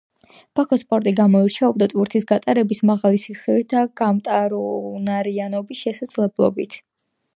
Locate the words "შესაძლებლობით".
5.87-6.81